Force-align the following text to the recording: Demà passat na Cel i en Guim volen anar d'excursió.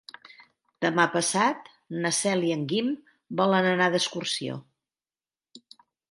Demà 0.83 1.03
passat 1.15 1.67
na 2.05 2.11
Cel 2.19 2.41
i 2.47 2.49
en 2.55 2.63
Guim 2.71 2.89
volen 3.41 3.67
anar 3.73 3.89
d'excursió. 3.97 4.57